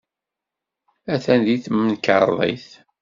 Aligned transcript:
Atan 1.13 1.41
deg 1.47 1.57
temkarḍit. 1.65 2.67